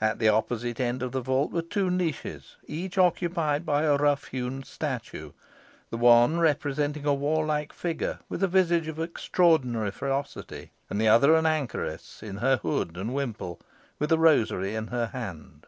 At 0.00 0.20
the 0.20 0.28
opposite 0.28 0.78
end 0.78 1.02
of 1.02 1.10
the 1.10 1.20
vault 1.20 1.50
were 1.50 1.62
two 1.62 1.90
niches, 1.90 2.54
each 2.68 2.96
occupied 2.96 3.66
by 3.66 3.82
a 3.82 3.96
rough 3.96 4.26
hewn 4.26 4.62
statue 4.62 5.32
the 5.90 5.96
one 5.96 6.38
representing 6.38 7.04
a 7.04 7.12
warlike 7.12 7.72
figure, 7.72 8.20
with 8.28 8.40
a 8.44 8.46
visage 8.46 8.86
of 8.86 9.00
extraordinary 9.00 9.90
ferocity, 9.90 10.70
and 10.88 11.00
the 11.00 11.08
other 11.08 11.34
an 11.34 11.44
anchoress, 11.44 12.22
in 12.22 12.36
her 12.36 12.58
hood 12.58 12.96
and 12.96 13.12
wimple, 13.12 13.58
with 13.98 14.12
a 14.12 14.18
rosary 14.18 14.76
in 14.76 14.86
her 14.86 15.06
hand. 15.06 15.66